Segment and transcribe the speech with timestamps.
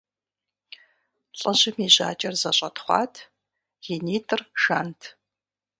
[1.39, 3.13] ЛӀыжьым и жьакӀэр зэщӀэтхъуат,
[3.93, 5.01] и нитӀыр жант.